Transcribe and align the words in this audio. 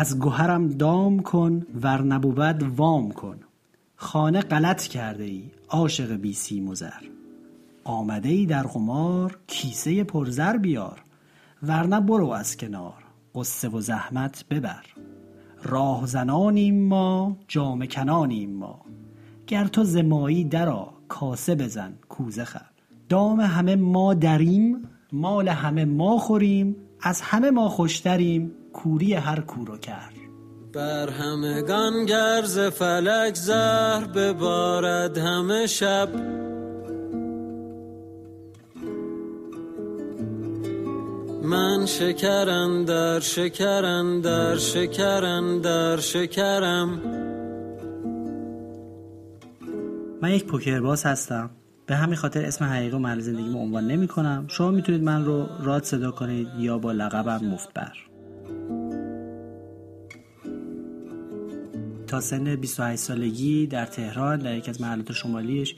از 0.00 0.20
گهرم 0.20 0.68
دام 0.68 1.20
کن 1.20 1.66
ور 1.82 2.02
نبود 2.02 2.62
وام 2.76 3.12
کن. 3.12 3.40
خانه 3.96 4.40
غلط 4.40 4.82
کرده 4.82 5.24
ای 5.24 5.44
عاشق 5.68 6.12
بی 6.12 6.32
سیم 6.32 6.68
و 6.68 6.74
زر. 6.74 7.02
آمده 7.84 8.28
ای 8.28 8.46
در 8.46 8.62
قمار 8.62 9.38
کیسه 9.46 10.04
پرزر 10.04 10.56
بیار 10.56 11.02
ورنه 11.62 12.00
برو 12.00 12.28
از 12.28 12.56
کنار 12.56 13.04
غصه 13.34 13.68
و 13.68 13.80
زحمت 13.80 14.44
ببر. 14.50 14.86
راهزنانیم 15.62 16.88
ما 16.88 17.36
جامه 17.48 17.86
کنانیم 17.86 18.50
ما. 18.50 18.80
گر 19.50 19.64
تو 19.64 19.84
ز 19.84 19.96
مایی 19.96 20.44
درآ 20.44 20.84
کاسه 21.08 21.54
بزن 21.54 21.92
کوزه 22.08 22.44
خر 22.44 22.70
دام 23.08 23.40
همه 23.40 23.76
ما 23.76 24.14
دریم 24.14 24.88
مال 25.12 25.48
همه 25.48 25.84
ما 25.84 26.18
خوریم 26.18 26.76
از 27.00 27.20
همه 27.20 27.50
ما 27.50 27.68
خوشتریم 27.68 28.52
کوری 28.72 29.14
هر 29.14 29.40
کور 29.40 29.70
و 29.70 29.76
کر 29.76 30.10
بر 30.72 31.10
همگان 31.10 32.06
گر 32.06 32.42
ز 32.44 32.58
فلک 32.58 33.34
زهر 33.34 34.04
ببارد 34.04 35.18
همه 35.18 35.66
شب. 35.66 36.08
من 41.42 41.86
شکرم 41.86 42.84
در 42.84 43.20
شکرم 43.20 44.20
در 44.20 44.56
شکرم 44.56 45.60
در 45.60 45.96
شکرم. 45.96 47.19
من 50.22 50.30
یک 50.30 50.44
پوکر 50.44 50.80
باز 50.80 51.06
هستم. 51.06 51.50
به 51.86 51.96
همین 51.96 52.16
خاطر 52.16 52.44
اسم 52.44 52.64
حقیقی 52.64 52.96
و 52.96 52.98
محل 52.98 53.20
زندگیمو 53.20 53.58
عنوان 53.58 53.86
نمی 53.86 54.08
کنم 54.08 54.44
شما 54.48 54.70
می‌تونید 54.70 55.02
من 55.02 55.24
رو 55.24 55.46
راد 55.62 55.84
صدا 55.84 56.10
کنید 56.10 56.48
یا 56.58 56.78
با 56.78 56.92
لقبم 56.92 57.46
مفتبر. 57.46 57.92
تا 62.06 62.20
سن 62.20 62.56
28 62.56 63.02
سالگی 63.02 63.66
در 63.66 63.86
تهران 63.86 64.38
در 64.38 64.56
یکی 64.56 64.70
از 64.70 64.80
محلات 64.80 65.12
شمالیش 65.12 65.76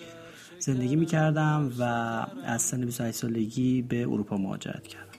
زندگی 0.59 0.97
می 0.97 1.07
کردم 1.07 1.73
و 1.79 1.83
از 2.45 2.63
سن 2.63 2.81
28 2.81 3.17
سالگی 3.17 3.83
به 3.83 4.01
اروپا 4.03 4.37
مهاجرت 4.37 4.87
کردم. 4.87 5.12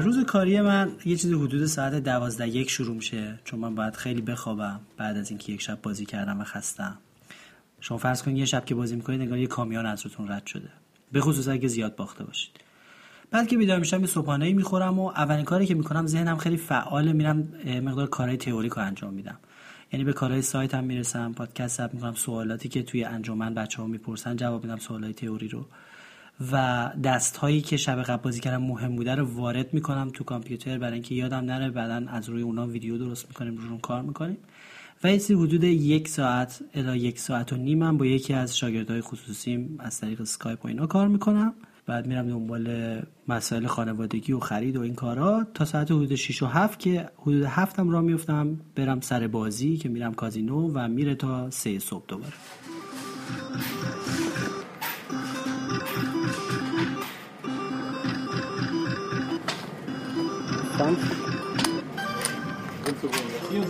روز 0.00 0.24
کاری 0.24 0.60
من 0.60 0.92
یه 1.04 1.16
چیزی 1.16 1.34
حدود 1.34 1.66
ساعت 1.66 1.94
دوازده 1.94 2.48
یک 2.48 2.70
شروع 2.70 2.94
میشه 2.94 3.38
چون 3.44 3.60
من 3.60 3.74
باید 3.74 3.96
خیلی 3.96 4.20
بخوابم. 4.20 4.80
بعد 4.96 5.16
از 5.16 5.30
اینکه 5.30 5.52
یک 5.52 5.60
شب 5.60 5.82
بازی 5.82 6.06
کردم 6.06 6.40
و 6.40 6.44
خستم. 6.44 6.98
شما 7.80 7.98
فرض 7.98 8.22
کنید 8.22 8.36
یه 8.36 8.44
شب 8.44 8.64
که 8.64 8.74
بازی 8.74 8.96
می‌کنید 8.96 9.20
انگار 9.20 9.38
یه 9.38 9.46
کامیون 9.46 9.86
از 9.86 10.06
رد 10.18 10.46
شده. 10.46 10.68
به 11.12 11.20
خصوص 11.20 11.48
اگه 11.48 11.68
زیاد 11.68 11.96
باخته 11.96 12.24
باشید. 12.24 12.50
بعد 13.30 13.48
که 13.48 13.56
بیدار 13.56 13.78
میشم 13.78 14.00
یه 14.00 14.06
صبحانه 14.06 14.52
می‌خورم 14.52 14.98
و 14.98 15.08
اولین 15.08 15.44
کاری 15.44 15.66
که 15.66 15.74
می‌کنم 15.74 16.06
ذهنم 16.06 16.36
خیلی 16.36 16.56
فعال 16.56 17.12
میرم 17.12 17.48
مقدار 17.82 18.06
کارهای 18.06 18.36
تئوریک 18.36 18.72
رو 18.72 18.82
انجام 18.82 19.14
میدم. 19.14 19.38
یعنی 19.92 20.04
به 20.04 20.12
کارهای 20.12 20.42
سایت 20.42 20.74
هم 20.74 20.84
می‌رسم 20.84 21.32
پادکست 21.32 21.76
ثبت 21.76 21.94
می‌کنم 21.94 22.14
سوالاتی 22.14 22.68
که 22.68 22.82
توی 22.82 23.04
انجمن 23.04 23.54
بچه 23.54 23.82
ها 23.82 23.88
می‌پرسن 23.88 24.36
جواب 24.36 24.64
میدم 24.64 24.78
سوالای 24.78 25.12
تئوری 25.12 25.48
رو. 25.48 25.66
و 26.52 26.90
دست 27.04 27.36
هایی 27.36 27.60
که 27.60 27.76
شب 27.76 28.02
قبل 28.02 28.22
بازی 28.22 28.40
کردم 28.40 28.62
مهم 28.62 28.96
بوده 28.96 29.14
رو 29.14 29.34
وارد 29.34 29.74
می‌کنم 29.74 30.10
تو 30.14 30.24
کامپیوتر. 30.24 30.78
برای 30.78 30.92
اینکه 30.92 31.14
یادم 31.14 31.44
نره 31.44 31.70
بعدا 31.70 32.06
از 32.08 32.28
روی 32.28 32.42
اونا 32.42 32.66
ویدیو 32.66 32.98
درست 32.98 33.28
می‌کنیم 33.28 33.56
روشون 33.56 33.78
کار 33.78 34.02
می‌کنیم. 34.02 34.36
و 35.04 35.12
یه 35.12 35.20
حدود 35.30 35.64
یک 35.64 36.08
ساعت 36.08 36.60
الی 36.74 36.98
یک 36.98 37.18
ساعت 37.18 37.52
و 37.52 37.56
نیمم 37.56 37.98
با 37.98 38.06
یکی 38.06 38.34
از 38.34 38.56
شاگردهای 38.56 39.00
خصوصیم 39.00 39.76
از 39.78 40.00
طریق 40.00 40.24
سکایپ 40.24 40.64
و 40.64 40.68
اینا 40.68 40.86
کار 40.86 41.08
می‌کنم. 41.08 41.54
بعد 41.86 42.06
میرم 42.06 42.28
دنبال 42.28 43.02
مسائل 43.28 43.66
خانوادگی 43.66 44.32
و 44.32 44.40
خرید 44.40 44.76
و 44.76 44.80
این 44.80 44.94
کارا 44.94 45.46
تا 45.54 45.64
ساعت 45.64 45.90
حدود 45.90 46.14
6 46.14 46.42
و 46.42 46.46
7 46.46 46.78
که 46.78 47.08
حدود 47.16 47.42
هفتم 47.42 47.90
را 47.90 48.00
میفتم 48.00 48.60
برم 48.74 49.00
سر 49.00 49.26
بازی 49.26 49.76
که 49.76 49.88
میرم 49.88 50.14
کازینو 50.14 50.70
و 50.74 50.88
میره 50.88 51.14
تا 51.14 51.50
سه 51.50 51.78
صبح 51.78 52.04
دوباره. 52.08 52.32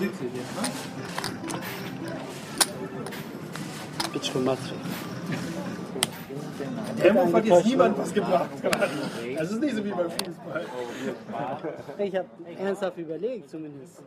Sitzt 0.03 0.23
ihr 0.23 0.29
jetzt, 0.39 0.55
ne? 0.57 0.67
Tempo 7.01 7.33
hat 7.33 7.45
jetzt 7.45 7.67
niemand 7.67 7.99
was 7.99 8.13
gebracht. 8.15 8.51
Das 9.39 9.51
ist 9.51 9.61
nicht 9.61 9.75
so 9.77 9.85
wie 9.85 9.91
beim 9.91 10.11
Fußball. 10.11 10.65
Ich 12.07 12.15
habe 12.17 12.29
ernsthaft 12.59 12.99
überlegt 12.99 13.51
zumindest. 13.51 14.03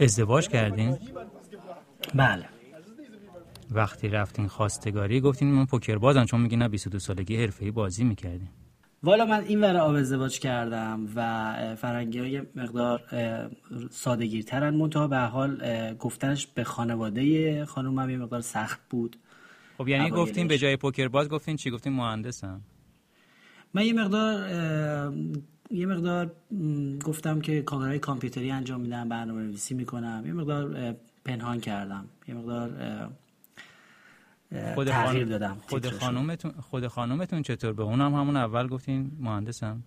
ازدواج 0.00 0.48
کردین؟ 0.48 0.98
بله 2.14 2.48
وقتی 3.70 4.08
رفتین 4.08 4.48
خواستگاری 4.48 5.20
گفتین 5.20 5.48
من 5.48 5.66
پوکر 5.66 5.98
بازم 5.98 6.24
چون 6.24 6.40
میگی 6.40 6.56
نه 6.56 6.68
22 6.68 6.98
سالگی 6.98 7.36
حرفه‌ای 7.36 7.70
بازی 7.70 8.04
می‌کردین 8.04 8.48
والا 9.06 9.24
من 9.24 9.44
این 9.44 9.60
ور 9.60 9.76
آب 9.76 9.94
ازدواج 9.94 10.38
کردم 10.38 11.08
و 11.14 11.76
فرنگی 11.76 12.18
های 12.18 12.42
مقدار 12.54 13.02
سادگیرترن 13.90 14.74
منتها. 14.74 15.08
به 15.08 15.18
حال 15.18 15.62
گفتنش 15.94 16.46
به 16.46 16.64
خانواده 16.64 17.64
خانومم 17.64 18.10
یه 18.10 18.16
مقدار 18.16 18.40
سخت 18.40 18.80
بود. 18.90 19.16
خب 19.78 19.88
یعنی. 19.88 20.10
گفتین 20.10 20.48
به 20.48 20.58
جای 20.58 20.76
پوکر 20.76 21.08
باز 21.08 21.28
گفتین 21.28 21.56
چی؟ 21.56 21.70
گفتین 21.70 21.92
مهندسم. 21.92 22.60
من 23.74 23.86
یه 23.86 23.92
مقدار 23.92 24.50
یه 25.70 25.86
مقدار 25.86 26.32
گفتم 27.04 27.40
که 27.40 27.62
کارهای 27.62 27.98
کامپیوتری 27.98 28.50
انجام 28.50 28.80
میدم 28.80 29.08
برنامه 29.08 29.42
نویسی 29.42 29.74
می‌کنم. 29.74 30.22
یه 30.26 30.32
مقدار 30.32 30.94
پنهان 31.24 31.60
کردم. 31.60 32.04
یه 32.28 32.34
مقدار 32.34 32.70
خود 34.74 34.88
تغییر 34.88 35.24
دادم 35.24 35.56
خود. 35.68 35.86
خانومتون 35.86 36.52
خود 36.52 36.86
خانومتون 36.86 37.42
چطور 37.42 37.72
به 37.72 37.82
اونم 37.82 38.14
همون 38.14 38.36
اول 38.36 38.66
گفتین 38.66 39.10
مهندسم؟ 39.20 39.82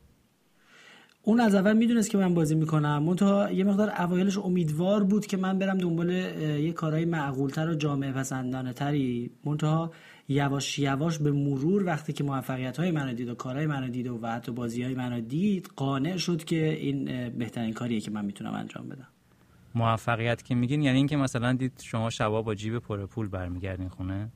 اون 1.22 1.40
از 1.40 1.56
اول 1.56 1.78
می‌دونست 1.78 2.10
که 2.10 2.18
من 2.18 2.34
بازی 2.34 2.56
می‌کنم. 2.56 3.04
منتها 3.04 3.52
یه 3.52 3.64
مقدار 3.64 3.90
اوایلش 3.90 4.38
امیدوار 4.38 5.04
بود 5.04 5.26
که 5.26 5.38
من 5.38 5.60
برم 5.60 5.78
دنبال 5.78 6.10
یه 6.10 6.72
کارهای 6.72 7.06
معقولتر 7.06 7.70
و 7.70 7.74
جامعه 7.76 8.12
پسندانه 8.12 8.74
تری 8.74 9.32
منتها 9.46 9.92
یواش 10.28 10.80
یواش 10.80 11.18
به 11.18 11.32
مرور 11.32 11.86
وقتی 11.86 12.14
که 12.14 12.24
موفقیت 12.24 12.78
های 12.78 12.92
منو 12.92 13.14
دید 13.14 13.30
و 13.30 13.36
کارهای 13.36 13.68
منو 13.68 13.88
دید 13.88 14.08
و 14.08 14.28
حتی 14.28 14.52
بازی 14.52 14.84
های 14.84 14.96
منو 14.96 15.22
دید 15.22 15.70
قانع 15.76 16.18
شد 16.18 16.44
که 16.44 16.74
این 16.74 17.30
بهترین 17.30 17.74
کاریه 17.74 18.02
که 18.02 18.12
من 18.12 18.26
می‌تونم 18.26 18.54
انجام 18.54 18.90
بدم. 18.90 19.08
موفقیت 19.76 20.44
که 20.44 20.56
میگین 20.56 20.82
یعنی 20.82 20.98
اینکه 20.98 21.18
مثلا 21.18 21.54
دید 21.54 21.82
شما 21.84 22.10
شبا 22.10 22.42
با 22.42 22.56
جیب 22.56 22.80
پر 22.80 23.06
پول 23.06 23.28
برمیگردین 23.28 23.90
خونه؟ 23.90 24.30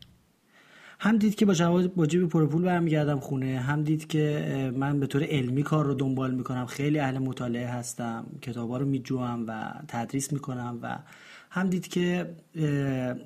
هم 1.03 1.18
دید 1.18 1.36
که 1.36 1.46
با 1.46 1.53
جواب 1.53 1.96
با 1.96 2.06
جیب 2.06 2.30
پر 2.30 2.46
پول 2.46 2.62
برمیگردم 2.62 3.19
خونه 3.19 3.59
هم 3.59 3.84
دید 3.84 4.08
که 4.08 4.72
من 4.75 5.00
به 5.00 5.08
طور 5.08 5.24
علمی 5.24 5.64
کار 5.64 5.86
رو 5.86 5.94
دنبال 5.94 6.36
می‌کنم. 6.36 6.66
خیلی 6.66 7.00
اهل 7.00 7.18
مطالعه 7.18 7.68
هستم 7.68 8.25
کتابا 8.41 8.78
رو 8.78 8.86
میجوام 8.86 9.46
و 9.47 9.74
تدریس 9.88 10.34
می‌کنم 10.34 10.80
و 10.81 10.97
هم 11.50 11.69
دید 11.69 11.88
که 11.88 12.30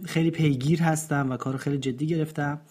خیلی 0.06 0.32
پیگیر 0.32 0.82
هستم 0.82 1.32
و 1.32 1.38
کار 1.38 1.58
خیلی 1.58 1.78
جدی 1.78 2.08
گرفتم. 2.08 2.62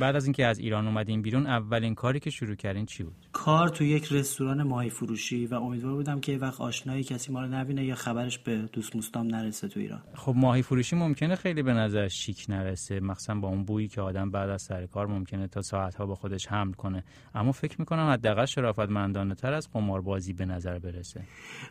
بعد 0.00 0.16
از 0.16 0.24
اینکه 0.24 0.46
از 0.46 0.58
ایران 0.58 0.86
اومدین 0.86 1.22
بیرون 1.22 1.46
اولین 1.46 1.94
کاری 1.94 2.20
که 2.20 2.30
شروع 2.30 2.54
کردین 2.54 2.86
چی 2.86 3.02
بود؟ 3.02 3.14
کار 3.32 3.68
تو 3.68 3.84
یک 3.84 4.12
رستوران 4.12 4.62
ماهی 4.62 4.90
فروشی 4.90 5.46
و 5.46 5.54
امیدوار 5.54 5.94
بودم 5.94 6.20
که 6.20 6.32
یه 6.32 6.38
وقت 6.38 6.60
آشنایی 6.60 7.04
کسی 7.04 7.32
ما 7.32 7.40
رو 7.40 7.46
نبینه 7.46 7.84
یا 7.84 7.94
خبرش 7.94 8.38
به 8.38 8.56
دوست 8.72 8.96
موستام 8.96 9.26
نرسه 9.26 9.68
تو 9.68 9.80
ایران. 9.80 10.02
خب 10.14 10.34
ماهی 10.36 10.62
فروشی 10.62 10.96
ممکنه 10.96 11.36
خیلی 11.36 11.62
به 11.62 11.72
نظر 11.72 12.08
شیک 12.08 12.46
نرسه. 12.48 13.00
مخصوصا 13.00 13.34
با 13.34 13.48
اون 13.48 13.64
بویی 13.64 13.88
که 13.88 14.00
آدم 14.00 14.30
بعد 14.30 14.50
از 14.50 14.62
سر 14.62 14.86
کار 14.86 15.06
ممکنه 15.06 15.48
تا 15.48 15.62
ساعتها 15.62 16.06
با 16.06 16.14
خودش 16.14 16.46
حمل 16.46 16.72
کنه. 16.72 17.04
اما 17.34 17.52
فکر 17.52 17.76
می‌کنم 17.78 18.10
حداقل 18.10 18.44
شرافتمندانه 18.44 19.34
تر 19.34 19.52
از 19.52 19.70
قماربازی 19.72 20.32
به 20.32 20.44
نظر 20.44 20.78
برسه. 20.78 21.20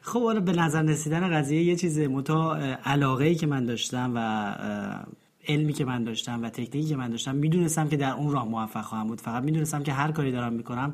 خب 0.02 0.24
حالا 0.24 0.40
به 0.40 0.52
نظر 0.52 0.82
رسیدن 0.82 1.40
قضیه 1.40 1.64
یه 1.64 1.76
چیزه. 1.76 2.08
متا 2.08 2.56
علاقه 2.84 3.26
ای 3.26 3.36
که 3.36 3.48
من 3.48 3.66
داشتم 3.66 4.12
و 4.16 5.16
علمی 5.48 5.74
که 5.74 5.86
من 5.86 6.04
داشتم 6.04 6.44
و 6.44 6.50
تکنیکی 6.50 6.84
که 6.84 6.96
من 6.96 7.10
داشتم 7.10 7.36
می‌دونستم 7.36 7.90
که 7.90 7.98
در 7.98 8.14
اون 8.14 8.32
راه 8.32 8.48
موفق 8.48 8.82
خواهم 8.82 9.08
بود. 9.08 9.22
فقط 9.22 9.44
می‌دونستم 9.44 9.84
که 9.84 9.94
هر 9.94 10.12
کاری 10.12 10.32
دارم 10.32 10.54
می‌کنم 10.54 10.94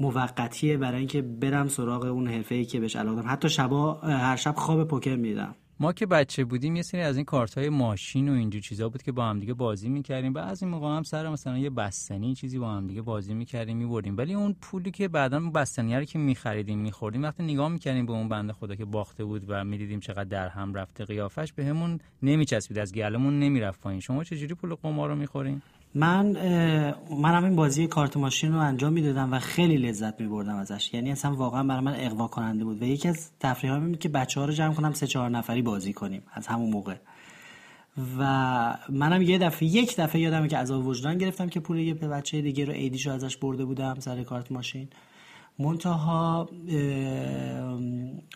موقتیه 0.00 0.76
برای 0.76 0.98
اینکه 0.98 1.22
برم 1.22 1.68
سراغ 1.68 2.04
اون 2.04 2.28
حرفه 2.28 2.54
ای 2.54 2.64
که 2.64 2.80
بهش 2.80 2.96
علاقه 2.96 3.16
دارم. 3.16 3.32
حتی 3.32 3.48
شبا 3.48 3.94
هر 3.94 4.36
شب 4.36 4.54
خواب 4.56 4.84
پوکر 4.84 5.16
میدم 5.16 5.54
ما 5.80 5.92
که 5.92 6.06
بچه 6.06 6.44
بودیم 6.44 6.76
یه 6.76 6.82
سری 6.82 7.00
از 7.00 7.16
این 7.16 7.24
کارت 7.24 7.58
های 7.58 7.68
ماشین 7.68 8.28
و 8.28 8.32
اینجور 8.32 8.62
چیزا 8.62 8.88
بود 8.88 9.02
که 9.02 9.12
با 9.12 9.26
هم 9.26 9.40
دیگه 9.40 9.54
بازی 9.54 9.88
می‌کردیم. 9.88 10.34
و 10.34 10.38
از 10.38 10.62
موقع 10.62 10.86
هم 10.86 11.02
سر 11.02 11.28
مثلا 11.28 11.58
یه 11.58 11.70
بستنی 11.70 12.34
چیزی 12.34 12.58
با 12.58 12.72
هم 12.72 12.86
دیگه 12.86 13.02
بازی 13.02 13.34
می‌کردیم 13.34 13.76
میبردیم. 13.76 14.16
ولی 14.16 14.34
اون 14.34 14.56
پولی 14.60 14.90
که 14.90 15.08
بعدا 15.08 15.40
بستنی 15.40 15.96
رو 15.96 16.04
که 16.04 16.18
میخریدیم 16.18 16.78
میخوردیم 16.78 17.22
وقتی 17.22 17.42
نگاه 17.42 17.68
می‌کردیم 17.68 18.06
به 18.06 18.12
اون 18.12 18.28
بنده 18.28 18.52
خدا 18.52 18.74
که 18.74 18.84
باخته 18.84 19.24
بود 19.24 19.44
و 19.48 19.64
می‌دیدیم 19.64 20.00
چقدر 20.00 20.24
در 20.24 20.48
هم 20.48 20.74
رفته 20.74 21.04
قیافش 21.04 21.52
به 21.52 21.74
نمیچسبید 22.22 22.78
از 22.78 22.92
گلمون 22.92 23.40
نمی‌رفت 23.40 23.80
پایین. 23.80 24.00
شما 24.00 24.24
چجوری 24.24 24.54
پول 24.54 24.74
قمار 24.74 25.08
رو 25.08 25.16
می‌خورین؟ 25.16 25.62
من 25.98 26.26
من 27.10 27.34
هم 27.34 27.44
این 27.44 27.56
بازی 27.56 27.86
کارت 27.86 28.16
ماشین 28.16 28.52
رو 28.52 28.58
انجام 28.58 28.92
می‌دادم 28.92 29.32
و 29.32 29.38
خیلی 29.38 29.76
لذت 29.76 30.20
میبردم 30.20 30.56
ازش. 30.56 30.94
یعنی 30.94 31.12
اصلا 31.12 31.34
واقعا 31.34 31.62
برای 31.62 31.80
من 31.80 31.94
اقوا 31.96 32.26
کننده 32.26 32.64
بود. 32.64 32.82
و 32.82 32.84
یکی 32.84 33.08
از 33.08 33.30
تفریح 33.40 33.72
ها 33.72 33.92
که 33.92 34.08
بچه 34.08 34.40
ها 34.40 34.46
رو 34.46 34.52
جمع 34.52 34.74
کنم 34.74 34.92
سه 34.92 35.06
چهار 35.06 35.30
نفری 35.30 35.62
بازی 35.62 35.92
کنیم 35.92 36.22
از 36.32 36.46
همون 36.46 36.70
موقع. 36.70 36.94
و 38.18 38.24
منم 38.88 39.22
یه 39.22 39.38
دفعه 39.38 39.68
یک 39.68 39.96
دفعه 39.96 40.20
یادمه 40.20 40.48
که 40.48 40.58
از 40.58 40.70
وجدان 40.70 41.18
گرفتم 41.18 41.48
که 41.48 41.60
پول 41.60 41.78
یه 41.78 41.94
بچه 41.94 42.40
دیگه 42.40 42.64
رو 42.64 42.72
ایدیشو 42.72 43.10
ازش 43.10 43.36
برده 43.36 43.64
بودم 43.64 43.96
سر 43.98 44.22
کارت 44.22 44.52
ماشین. 44.52 44.88
منتها 45.58 46.48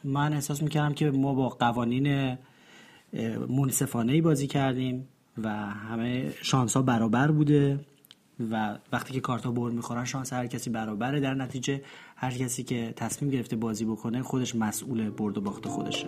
من 0.04 0.32
احساس 0.32 0.62
می‌کردم 0.62 0.94
که 0.94 1.10
ما 1.10 1.34
با 1.34 1.48
قوانین 1.48 2.38
منصفانه 3.48 4.22
بازی 4.22 4.46
کردیم. 4.46 5.08
و 5.38 5.48
همه 5.66 6.34
شانس 6.42 6.76
ها 6.76 6.82
برابر 6.82 7.30
بوده 7.30 7.80
و 8.50 8.78
وقتی 8.92 9.14
که 9.14 9.20
کارت 9.20 9.46
ها 9.46 9.52
بر 9.52 9.70
می‌خورن 9.70 10.04
شانس 10.04 10.32
هر 10.32 10.46
کسی 10.46 10.70
برابره. 10.70 11.20
در 11.20 11.34
نتیجه 11.34 11.82
هر 12.16 12.30
کسی 12.30 12.62
که 12.62 12.92
تصمیم 12.96 13.30
گرفته 13.30 13.56
بازی 13.56 13.84
بکنه 13.84 14.22
خودش 14.22 14.54
مسئول 14.54 15.10
برد 15.10 15.38
و 15.38 15.40
باخت 15.40 15.68
خودشه. 15.68 16.06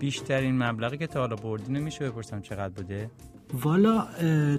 بیشترین 0.00 0.62
مبلغی 0.62 0.98
که 0.98 1.06
تا 1.06 1.20
حالا 1.20 1.36
بردی 1.36 1.72
نمیشه 1.72 2.10
بپرسم 2.10 2.40
چقدر 2.40 2.68
بوده؟ 2.68 3.10
والا 3.54 4.06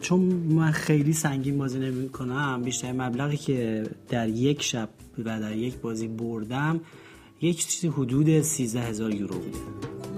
چون 0.01 0.19
من 0.49 0.71
خیلی 0.71 1.13
سنگین 1.13 1.57
بازی 1.57 1.79
نمی 1.79 2.09
کنم 2.09 2.61
بیشتر 2.61 2.91
مبلغی 2.91 3.37
که 3.37 3.83
در 4.09 4.29
یک 4.29 4.61
شب 4.61 4.89
و 5.19 5.39
در 5.39 5.55
یک 5.55 5.77
بازی 5.77 6.07
بردم 6.07 6.81
یک 7.41 7.67
چیزی 7.67 7.87
حدود 7.87 8.41
13 8.41 8.81
هزار 8.81 9.13
یورو 9.13 9.39
بوده. 9.39 9.57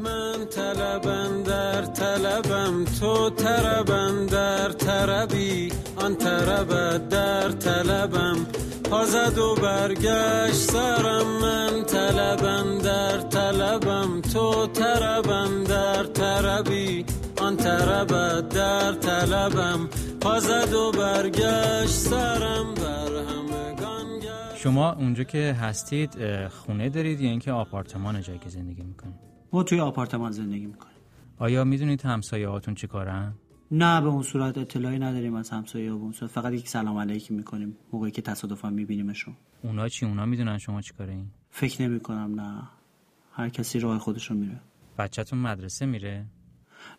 من 0.04 0.46
طلبم 0.46 1.44
در 1.44 1.86
طلبم 1.86 2.86
تو 3.00 3.30
طربم 3.30 4.26
در 4.26 4.72
طربی 4.72 5.72
آن 5.96 6.16
طربت 6.16 7.10
در 7.10 7.52
طلبم. 7.52 8.46
پازد 8.90 9.38
و 9.38 9.56
برگشت 9.56 10.54
سرم 10.54 11.28
من 11.42 11.84
طلبم 11.84 12.78
در 12.78 13.22
طلبم 13.22 14.22
تو 14.22 14.68
طربم 14.68 15.64
در 15.64 16.04
طربی. 16.04 17.06
آن 17.50 17.58
طربت 17.58 18.50
در 18.50 18.94
طلبم. 18.94 19.90
پازد 20.22 20.74
و 20.74 20.92
برگشت 20.92 21.90
سرم 21.90 22.74
بر 22.74 23.24
همگان 23.24 24.22
شما 24.58 24.94
اونجا 24.94 25.24
که 25.24 25.54
هستید 25.54 26.48
خونه 26.48 26.90
دارید 26.90 27.22
یا 27.22 27.30
اینکه 27.30 27.52
آپارتمان 27.52 28.22
جایی 28.22 28.40
که 28.40 28.50
زندگی 28.50 28.84
می‌کنید؟ 28.84 29.16
ما 29.54 29.64
توی 29.64 29.80
آپارتمان 29.80 30.32
زندگی 30.32 30.66
می‌کنیم. 30.66 30.96
آیا 31.38 31.64
می‌دونید 31.64 32.02
همسایه 32.02 32.48
هاتون 32.48 32.76
چی 32.76 32.88
کارن؟ 32.88 33.34
نه 33.72 34.02
به 34.02 34.08
اون 34.08 34.24
صورت 34.24 34.58
اطلاعی 34.58 35.00
نداریم 35.00 35.36
از 35.36 35.50
همسایه 35.50 35.92
اون 35.92 36.12
صورت. 36.12 36.32
فقط 36.32 36.54
یک 36.54 36.70
سلام 36.70 36.98
علیکی 36.98 37.34
می‌کنیم 37.34 37.78
موقعی 37.94 38.12
که 38.12 38.22
تصادفا 38.22 38.70
میبینیمشون. 38.70 39.36
اونا 39.64 39.90
چی؟ 39.90 40.06
اونا 40.06 40.26
می‌دونن 40.26 40.58
شما 40.58 40.82
چی 40.82 40.94
کاره 40.94 41.14
این 41.14 41.32
فکر 41.50 41.82
نمی 41.82 42.00
کنم 42.00 42.42
نه. 42.42 42.64
هر 43.32 43.50
کسی 43.50 43.80
راه 43.80 44.00
خودشون 44.00 44.38
میره. 44.38 44.62
بچهتون 44.98 45.40
مدرسه 45.40 45.86
میره؟ 45.86 46.26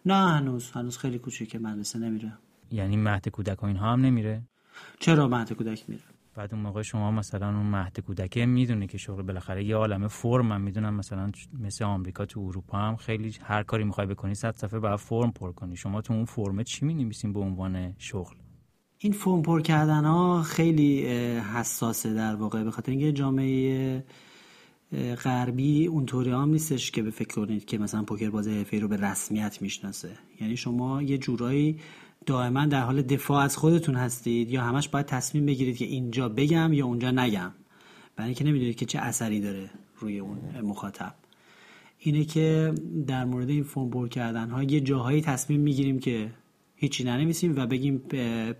نه 0.06 0.14
هنوز 0.14 0.70
هنوز 0.70 0.98
خیلی 0.98 1.18
کوچیکه 1.18 1.58
مدرسه 1.58 1.98
نمیره. 1.98 2.32
یعنی 2.70 2.96
مهد 2.96 3.28
کودک 3.28 3.62
و 3.62 3.66
اینها 3.66 3.92
هم 3.92 4.00
نمیره؟ 4.00 4.42
چرا 5.00 5.28
مهد 5.28 5.52
کودک 5.52 5.84
میره؟ 5.88 6.02
بعد 6.34 6.54
اون 6.54 6.62
موقع 6.62 6.82
شما 6.82 7.10
مثلا 7.10 7.46
اون 7.46 7.66
مهد 7.66 8.00
کودکه 8.00 8.46
می‌دونه 8.46 8.86
که 8.86 8.98
شغل 8.98 9.22
بالاخره 9.22 9.64
یه 9.64 9.76
عالمه 9.76 10.08
فرم 10.08 10.52
هم 10.52 10.60
می‌دونم 10.60 10.94
مثلا 10.94 11.32
مثل 11.60 11.84
آمریکا 11.84 12.26
تو 12.26 12.40
اروپا 12.40 12.78
هم 12.78 12.96
خیلی 12.96 13.36
هر 13.42 13.62
کاری 13.62 13.84
می‌خوای 13.84 14.06
بکنی 14.06 14.34
صد 14.34 14.56
صفحه 14.56 14.78
باید 14.78 14.96
فرم 14.96 15.30
پر 15.30 15.52
کنی. 15.52 15.76
شما 15.76 16.00
تو 16.00 16.14
اون 16.14 16.24
فرمه 16.24 16.64
چی 16.64 16.86
می‌نویسین 16.86 17.32
به 17.32 17.40
عنوان 17.40 17.94
شغل؟ 17.98 18.34
این 18.98 19.12
فرم 19.12 19.42
پر 19.42 19.60
کردن 19.60 20.04
ها 20.04 20.42
خیلی 20.42 21.06
حساسه 21.54 22.14
در 22.14 22.34
واقع 22.34 22.64
به 22.64 22.70
خاطر 22.70 22.92
اینکه 22.92 23.12
جامعه 23.12 24.04
غربی 24.92 25.86
اونطوری 25.86 26.30
هم 26.30 26.50
نیستش 26.50 26.90
که 26.90 27.02
به 27.02 27.10
فکر 27.10 27.34
کنید 27.34 27.64
که 27.64 27.78
مثلا 27.78 28.02
پوکر 28.02 28.30
باز 28.30 28.48
حرفه‌ای 28.48 28.80
رو 28.80 28.88
به 28.88 28.96
رسمیت 28.96 29.62
می‌شناسه. 29.62 30.10
یعنی 30.40 30.56
شما 30.56 31.02
یه 31.02 31.18
جورایی 31.18 31.78
دائما 32.26 32.66
در 32.66 32.80
حال 32.82 33.02
دفاع 33.02 33.42
از 33.42 33.56
خودتون 33.56 33.94
هستید 33.94 34.50
یا 34.50 34.62
همش 34.62 34.88
باید 34.88 35.06
تصمیم 35.06 35.46
بگیرید 35.46 35.76
که 35.76 35.84
اینجا 35.84 36.28
بگم 36.28 36.72
یا 36.72 36.86
اونجا 36.86 37.10
نگم. 37.10 37.52
برای 38.16 38.28
اینکه 38.28 38.44
نمی‌دونید 38.44 38.76
که 38.76 38.86
چه 38.86 38.98
اثری 38.98 39.40
داره 39.40 39.70
روی 39.98 40.18
اون 40.18 40.38
مخاطب. 40.62 41.14
اینه 41.98 42.24
که 42.24 42.74
در 43.06 43.24
مورد 43.24 43.48
این 43.48 43.62
فرم 43.62 43.90
پر 43.90 44.08
کردن 44.08 44.50
ها 44.50 44.62
یه 44.62 44.80
جاهایی 44.80 45.20
تصمیم 45.20 45.60
می‌گیریم 45.60 45.98
که 45.98 46.30
هیچی 46.76 47.04
ننویسیم 47.04 47.56
و 47.56 47.66
بگیم 47.66 47.98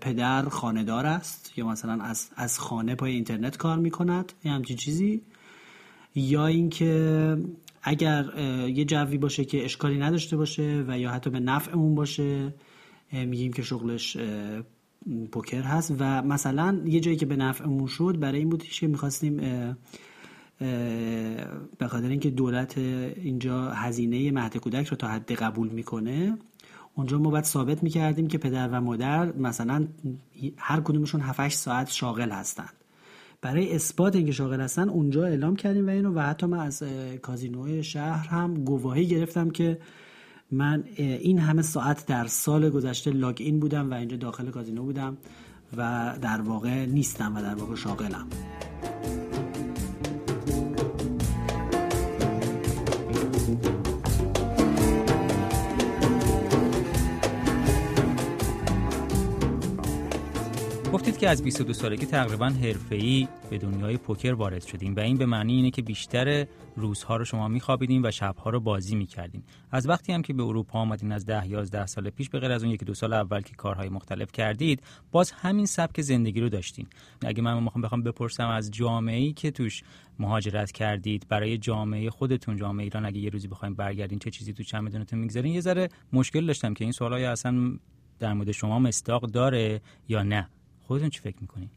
پدر 0.01 0.49
خانهدار 0.49 1.05
است 1.05 1.53
یا 1.57 1.67
مثلا 1.67 2.03
از, 2.03 2.29
از 2.35 2.59
خانه 2.59 2.95
پای 2.95 3.11
اینترنت 3.11 3.57
کار 3.57 3.77
می‌کند. 3.77 4.33
یا 4.43 4.51
همچین 4.51 4.77
چیزی. 4.77 5.21
یا 6.15 6.45
اینکه 6.45 7.37
اگر 7.83 8.25
یه 8.67 8.85
جوی 8.85 9.17
باشه 9.17 9.45
که 9.45 9.65
اشکالی 9.65 9.97
نداشته 9.97 10.37
باشه 10.37 10.85
و 10.87 10.99
یا 10.99 11.11
حتی 11.11 11.29
به 11.29 11.39
نفعمون 11.39 11.95
باشه 11.95 12.53
میگیم 13.11 13.53
که 13.53 13.61
شغلش 13.61 14.17
پوکر 15.31 15.61
هست 15.61 15.95
و 15.99 16.21
مثلا 16.21 16.81
یه 16.85 16.99
جایی 16.99 17.17
که 17.17 17.25
به 17.25 17.35
نفعمون 17.35 17.87
شد 17.87 18.17
برای 18.19 18.39
این 18.39 18.49
بودش 18.49 18.79
که 18.79 18.87
می‌خواستیم 18.87 19.37
به 21.77 21.87
خاطر 21.87 22.07
اینکه 22.07 22.29
دولت 22.29 22.77
اینجا 22.77 23.71
هزینه 23.71 24.31
مهد 24.31 24.57
کودک 24.57 24.87
رو 24.87 24.97
تا 24.97 25.07
حد 25.07 25.31
قبول 25.31 25.69
می‌کنه 25.69 26.37
اونجا 26.95 27.19
ما 27.19 27.29
باید 27.29 27.43
ثابت 27.43 27.83
می‌کردیم 27.83 28.27
که 28.27 28.37
پدر 28.37 28.69
و 28.69 28.81
مادر 28.81 29.31
مثلا 29.31 29.87
هر 30.57 30.81
کدومشون 30.81 31.21
7 31.21 31.49
ساعت 31.49 31.91
شاغل 31.91 32.29
هستند 32.29 32.73
برای 33.41 33.75
اثبات 33.75 34.15
اینکه 34.15 34.31
شاغل 34.31 34.61
هستن 34.61 34.89
اونجا 34.89 35.25
اعلام 35.25 35.55
کردیم 35.55 35.87
و 35.87 35.89
اینو 35.89 36.13
و 36.13 36.19
حتی 36.19 36.45
من 36.45 36.59
از 36.59 36.83
کازینوی 37.21 37.83
شهر 37.83 38.27
هم 38.27 38.53
گواهی 38.63 39.07
گرفتم 39.07 39.49
که 39.49 39.79
من 40.51 40.83
این 40.97 41.39
همه 41.39 41.61
ساعت 41.61 42.05
در 42.05 42.27
سال 42.27 42.69
گذشته 42.69 43.11
لاگ 43.11 43.37
این 43.39 43.59
بودم 43.59 43.91
و 43.91 43.93
اینجا 43.93 44.17
داخل 44.17 44.49
کازینو 44.49 44.83
بودم 44.83 45.17
و 45.77 46.13
در 46.21 46.41
واقع 46.41 46.85
نیستم 46.85 47.35
و 47.35 47.41
در 47.41 47.55
واقع 47.55 47.75
شاغلم. 47.75 48.27
گفتید 60.93 61.17
که 61.17 61.29
از 61.29 61.43
22 61.43 61.73
سالگی 61.73 62.05
تقریبا 62.05 62.45
حرفه‌ای 62.45 63.27
به 63.49 63.57
دنیای 63.57 63.97
پوکر 63.97 64.33
وارد 64.33 64.65
شدیم 64.65 64.95
و 64.95 64.99
این 64.99 65.17
به 65.17 65.25
معنی 65.25 65.53
اینه 65.53 65.71
که 65.71 65.81
بیشتر 65.81 66.45
روزها 66.75 67.15
رو 67.15 67.25
شما 67.25 67.47
میخوابیدین 67.47 68.05
و 68.05 68.11
شبها 68.11 68.49
رو 68.49 68.59
بازی 68.59 68.95
می‌کردین. 68.95 69.43
از 69.71 69.89
وقتی 69.89 70.13
هم 70.13 70.21
که 70.21 70.33
به 70.33 70.43
اروپا 70.43 70.79
آمدین 70.79 71.11
از 71.11 71.25
10 71.25 71.47
11 71.47 71.85
سال 71.85 72.09
پیش 72.09 72.29
به 72.29 72.39
غیر 72.39 72.51
از 72.51 72.63
اون 72.63 72.71
یکی 72.71 72.85
دو 72.85 72.93
سال 72.93 73.13
اول 73.13 73.41
که 73.41 73.55
کارهای 73.55 73.89
مختلف 73.89 74.31
کردید 74.31 74.83
باز 75.11 75.31
همین 75.31 75.65
سبک 75.65 76.01
زندگی 76.01 76.41
رو 76.41 76.49
داشتین. 76.49 76.87
اگه 77.21 77.41
من 77.41 77.63
می‌خوام 77.63 77.81
بخوام 77.81 78.03
بپرسم 78.03 78.47
از 78.47 78.71
جامعه‌ای 78.71 79.33
که 79.33 79.51
توش 79.51 79.83
مهاجرت 80.19 80.71
کردید 80.71 81.25
برای 81.29 81.57
جامعه 81.57 82.09
خودتون 82.09 82.57
جامعه 82.57 82.83
ایران 82.83 83.05
اگه 83.05 83.19
یه 83.19 83.29
روزی 83.29 83.47
بخوایم 83.47 83.75
برگردین 83.75 84.19
چه 84.19 84.31
چیزی 84.31 84.53
تو 84.53 84.63
چمدونتون 84.63 85.19
می‌گذارین؟ 85.19 85.53
یه 85.53 85.61
ذره 85.61 85.89
مشکل 86.13 86.45
داشتم 86.45 86.73
که 86.73 86.83
این 86.83 86.91
سوالای 86.91 87.25
اصلا 87.25 87.77
در 88.19 88.33
مورد 88.33 88.51
شما 88.51 88.79
مستاق 88.79 89.21
داره 89.21 89.81
یا 90.07 90.23
نه. 90.23 90.49
خودتون 90.91 91.09
چی 91.09 91.19
فکر 91.19 91.35
می‌کنین 91.41 91.69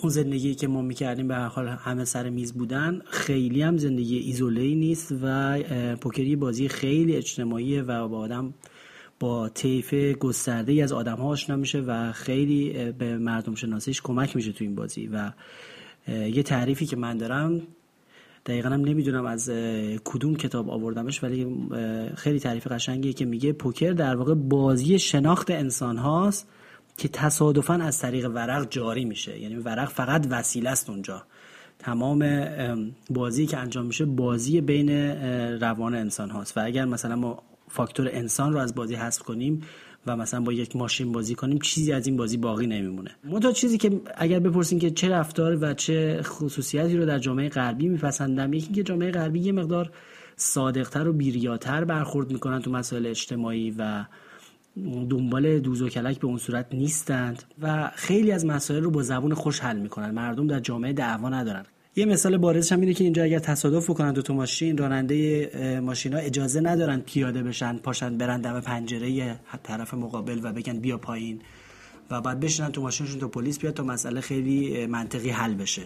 اون 0.00 0.08
زندگی 0.08 0.54
که 0.54 0.68
ما 0.68 0.82
می‌کردیم 0.82 1.28
به 1.28 1.34
هر 1.34 1.46
حال 1.46 1.68
همه 1.68 2.04
سر 2.04 2.30
میز 2.30 2.52
بودن 2.52 3.02
خیلی 3.10 3.62
هم 3.62 3.76
زندگی 3.76 4.18
ایزوله 4.18 4.74
نیست 4.74 5.14
و 5.22 5.58
پوکری 5.96 6.36
بازی 6.36 6.68
خیلی 6.68 7.16
اجتماعیه 7.16 7.82
و 7.82 8.08
با 8.08 8.18
آدم 8.18 8.54
با 9.20 9.48
طیف 9.48 9.94
گسترده 9.94 10.72
ای 10.72 10.82
از 10.82 10.92
آدم 10.92 11.16
ها 11.16 11.24
آشنا 11.24 11.56
میشه 11.56 11.80
و 11.80 12.12
خیلی 12.12 12.92
به 12.92 13.18
مردم 13.18 13.54
شناسیش 13.54 14.02
کمک 14.02 14.36
میشه 14.36 14.52
تو 14.52 14.64
این 14.64 14.74
بازی 14.74 15.06
و 15.06 15.32
یه 16.08 16.42
تعریفی 16.42 16.86
که 16.86 16.96
من 16.96 17.16
دارم 17.16 17.62
دقیقا 18.46 18.68
هم 18.68 18.80
نمی‌دونم 18.80 19.26
از 19.26 19.50
کدوم 20.04 20.36
کتاب 20.36 20.70
آوردمش 20.70 21.22
ولی 21.22 21.68
خیلی 22.16 22.40
تعریف 22.40 22.66
قشنگیه 22.66 23.12
که 23.12 23.24
میگه 23.24 23.52
پوکر 23.52 23.92
در 23.92 24.16
واقع 24.16 24.34
بازی 24.34 24.98
شناخت 24.98 25.50
انسان 25.50 25.96
هاست 25.96 26.48
که 26.96 27.08
تصادفا 27.08 27.74
از 27.74 27.98
طریق 27.98 28.30
ورق 28.34 28.68
جاری 28.70 29.04
میشه. 29.04 29.40
یعنی 29.40 29.54
ورق 29.54 29.88
فقط 29.88 30.26
وسیله 30.30 30.70
است 30.70 30.90
اونجا. 30.90 31.22
تمام 31.78 32.46
بازی 33.10 33.46
که 33.46 33.58
انجام 33.58 33.86
میشه 33.86 34.04
بازی 34.04 34.60
بین 34.60 34.90
روان 35.60 35.94
انسان 35.94 36.30
هاست. 36.30 36.58
و 36.58 36.64
اگر 36.64 36.84
مثلا 36.84 37.16
ما 37.16 37.42
فاکتور 37.68 38.08
انسان 38.12 38.52
رو 38.52 38.58
از 38.58 38.74
بازی 38.74 38.94
حذف 38.94 39.22
کنیم 39.22 39.62
و 40.06 40.16
مثلا 40.16 40.40
با 40.40 40.52
یک 40.52 40.76
ماشین 40.76 41.12
بازی 41.12 41.34
کنیم 41.34 41.58
چیزی 41.58 41.92
از 41.92 42.06
این 42.06 42.16
بازی 42.16 42.36
باقی 42.36 42.66
نمیمونه. 42.66 43.10
منتها 43.24 43.52
چیزی 43.52 43.78
که 43.78 44.00
اگر 44.16 44.38
بپرسیم 44.38 44.78
که 44.78 44.90
چه 44.90 45.08
رفتار 45.08 45.58
و 45.60 45.74
چه 45.74 46.20
خصوصیتی 46.22 46.96
رو 46.96 47.06
در 47.06 47.18
جامعه 47.18 47.48
غربی 47.48 47.88
میپسندم 47.88 48.52
یکی 48.52 48.72
که 48.72 48.82
جامعه 48.82 49.10
غربی 49.10 49.40
یه 49.40 49.52
مقدار 49.52 49.90
صادقتر 50.36 51.08
و 51.08 51.12
بیریاتر 51.12 51.84
برخورد 51.84 52.32
می‌کنن 52.32 52.62
تو 52.62 52.70
مسائل 52.70 53.06
اجتماعی 53.06 53.74
و 53.78 54.04
دنبال 55.10 55.58
دوز 55.58 55.82
و 55.82 55.88
کلک 55.88 56.18
به 56.18 56.26
اون 56.26 56.38
صورت 56.38 56.66
نیستند 56.72 57.42
و 57.62 57.90
خیلی 57.94 58.32
از 58.32 58.46
مسائل 58.46 58.82
رو 58.82 58.90
با 58.90 59.02
زبون 59.02 59.34
خوش 59.34 59.60
حل 59.60 59.78
می‌کنن. 59.78 60.10
مردم 60.10 60.46
در 60.46 60.60
جامعه 60.60 60.92
دعوا 60.92 61.28
ندارن. 61.28 61.64
یه 61.96 62.04
مثال 62.04 62.36
بارزش 62.36 62.72
هم 62.72 62.80
اینه 62.80 62.94
که 62.94 63.04
اینجا 63.04 63.22
اگر 63.22 63.38
تصادف 63.38 63.90
بکنن 63.90 64.12
دو 64.12 64.22
تا 64.22 64.34
ماشین 64.34 64.78
راننده 64.78 65.80
ماشینا 65.84 66.18
اجازه 66.18 66.60
ندارن 66.60 67.00
پیاده 67.00 67.42
بشن 67.42 67.76
پاشن 67.76 68.18
برن 68.18 68.40
دم 68.40 68.60
پنجره 68.60 69.40
طرف 69.62 69.94
مقابل 69.94 70.40
و 70.42 70.52
بگن 70.52 70.78
بیا 70.78 70.98
پایین 70.98 71.40
و 72.10 72.20
بعد 72.20 72.40
بشینن 72.40 72.72
تو 72.72 72.82
ماشینشون 72.82 73.20
تا 73.20 73.28
پلیس 73.28 73.58
بیاد 73.58 73.74
تا 73.74 73.82
مسئله 73.82 74.20
خیلی 74.20 74.86
منطقی 74.86 75.30
حل 75.30 75.54
بشه. 75.54 75.82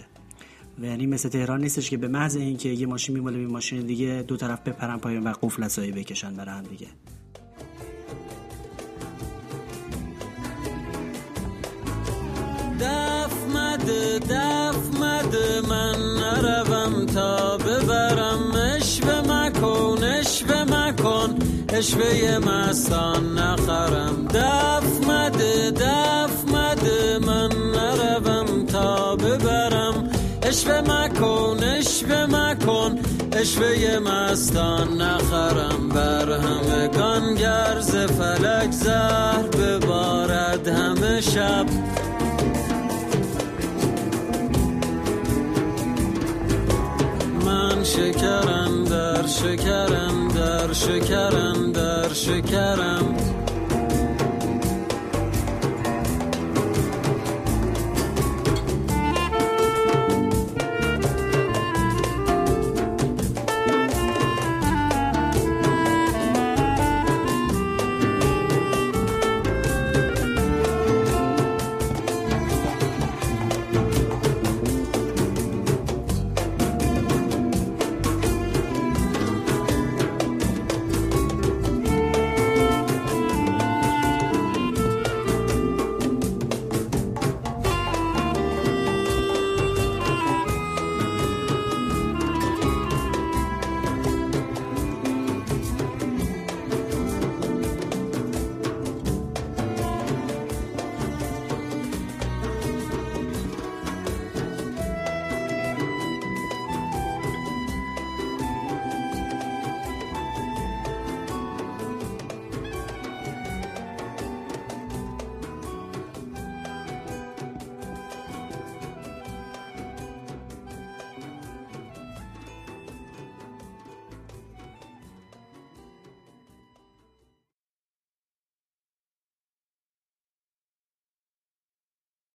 و 0.79 0.85
یعنی 0.85 1.07
مثل 1.07 1.29
تهران 1.29 1.61
نیستش 1.61 1.91
که 1.91 1.97
به 1.97 2.09
محض 2.09 2.37
اینکه 2.37 2.69
یه 2.69 2.87
ماشین 2.87 3.15
میماله 3.15 3.39
به 3.39 3.47
ماشین 3.47 3.81
دیگه 3.81 4.25
دو 4.29 4.37
طرف 4.37 4.61
بپرن 4.61 4.99
پایین 4.99 5.23
و 5.23 5.33
قفل 5.43 5.93
بکشن 5.93 6.37
برای 6.37 6.63
دیگه. 6.67 6.87
مده 13.89 14.19
دف 14.19 15.01
مده 15.01 15.61
من 15.69 15.97
نروم 16.21 17.07
تا 17.07 17.57
ببرم. 17.57 18.53
اشوه 18.77 19.21
مکن 19.21 20.05
اشوه 20.05 20.65
مکن. 20.65 21.39
اشوه 21.69 22.39
مستان 22.39 23.35
نخرم. 23.35 24.29
دف 24.35 25.09
مده 25.09 25.71
دف 25.71 26.35
مده 26.55 27.19
من 27.19 27.51
نروم 27.77 28.67
تا 28.67 29.17
ببرم. 29.17 30.11
اشوه 30.43 30.81
مکن 30.81 31.65
اشوه 31.65 32.27
مکن. 32.27 32.99
اشوه 33.33 33.99
مستان 33.99 34.89
نخرم. 35.03 35.89
بر 35.89 36.33
همه 36.33 36.89
گرز 37.35 37.91
فلک 37.91 38.71
زهر 38.71 39.43
ببارد 39.43 40.69
همه 40.69 41.21
شب. 41.21 41.67
شکرم 47.89 48.85
در 48.85 49.27
شکرم 49.27 50.29
در 50.29 50.73
شکرم 50.73 51.73
در 51.73 52.13
شکرم. 52.13 53.38